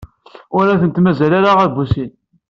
Ur 0.57 0.65
ten-mazal 0.81 1.31
ara 1.39 1.57
d 1.57 1.59
abusin. 1.65 2.11